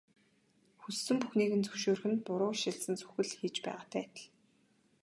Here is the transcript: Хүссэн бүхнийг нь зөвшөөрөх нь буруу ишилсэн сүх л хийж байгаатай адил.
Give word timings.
Хүссэн 0.81 1.17
бүхнийг 1.21 1.51
нь 1.57 1.65
зөвшөөрөх 1.67 2.05
нь 2.11 2.23
буруу 2.25 2.51
ишилсэн 2.55 2.95
сүх 2.97 3.13
л 3.25 3.31
хийж 3.39 3.55
байгаатай 3.65 4.03
адил. 4.07 4.27